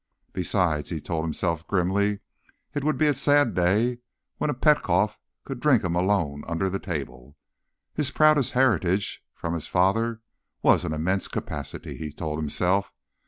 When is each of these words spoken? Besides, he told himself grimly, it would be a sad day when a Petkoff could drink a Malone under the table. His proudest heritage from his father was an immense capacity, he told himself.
Besides, 0.33 0.89
he 0.89 0.99
told 0.99 1.25
himself 1.25 1.67
grimly, 1.67 2.21
it 2.73 2.83
would 2.83 2.97
be 2.97 3.05
a 3.05 3.13
sad 3.13 3.53
day 3.53 3.99
when 4.37 4.49
a 4.49 4.55
Petkoff 4.55 5.19
could 5.43 5.59
drink 5.59 5.83
a 5.83 5.89
Malone 5.91 6.43
under 6.47 6.71
the 6.71 6.79
table. 6.79 7.37
His 7.93 8.09
proudest 8.09 8.53
heritage 8.53 9.23
from 9.35 9.53
his 9.53 9.67
father 9.67 10.21
was 10.63 10.85
an 10.85 10.93
immense 10.93 11.27
capacity, 11.27 11.97
he 11.97 12.11
told 12.11 12.39
himself. 12.39 12.91